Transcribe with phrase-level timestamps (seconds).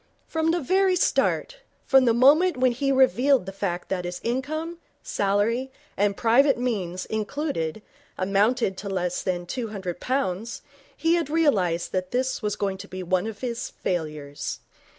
[0.25, 4.79] From the very start, from the moment when he revealed the fact that his income,
[5.03, 7.83] salary and private means included,
[8.17, 10.63] amounted to less than two hundred pounds,
[10.97, 14.61] he had realized that this was going to be one of his failures.